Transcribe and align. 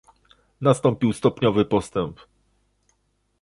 Nastąpił 0.61 1.13
stopniowy 1.13 1.65
postęp 1.65 2.19